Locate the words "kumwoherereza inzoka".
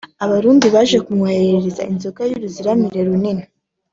1.05-2.21